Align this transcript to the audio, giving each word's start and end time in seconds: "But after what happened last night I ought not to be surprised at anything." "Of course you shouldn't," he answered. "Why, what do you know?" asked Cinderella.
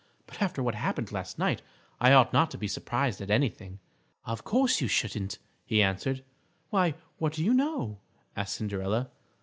"But 0.25 0.41
after 0.41 0.63
what 0.63 0.73
happened 0.73 1.11
last 1.11 1.37
night 1.37 1.61
I 1.99 2.11
ought 2.11 2.33
not 2.33 2.49
to 2.49 2.57
be 2.57 2.67
surprised 2.67 3.21
at 3.21 3.29
anything." 3.29 3.77
"Of 4.25 4.43
course 4.43 4.81
you 4.81 4.87
shouldn't," 4.87 5.37
he 5.63 5.83
answered. 5.83 6.23
"Why, 6.71 6.95
what 7.19 7.33
do 7.33 7.43
you 7.45 7.53
know?" 7.53 7.99
asked 8.35 8.55
Cinderella. 8.55 9.11